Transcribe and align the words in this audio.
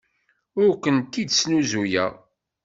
Ur 0.63 0.71
kent-id-snuzuyeɣ. 0.83 2.11